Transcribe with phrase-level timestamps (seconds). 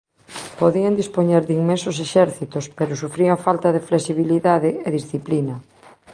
[0.59, 5.55] Podían dispoñer de inmensos exércitos pero sufrían falta de flexibilidade e disciplina.